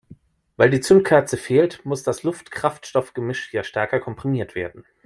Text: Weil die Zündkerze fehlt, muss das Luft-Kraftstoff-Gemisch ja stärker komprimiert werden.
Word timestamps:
Weil 0.57 0.71
die 0.71 0.79
Zündkerze 0.79 1.37
fehlt, 1.37 1.85
muss 1.85 2.01
das 2.01 2.23
Luft-Kraftstoff-Gemisch 2.23 3.53
ja 3.53 3.63
stärker 3.63 3.99
komprimiert 3.99 4.55
werden. 4.55 4.83